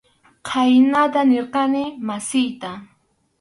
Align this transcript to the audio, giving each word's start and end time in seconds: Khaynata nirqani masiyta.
Khaynata 0.47 1.21
nirqani 1.29 1.83
masiyta. 2.07 2.69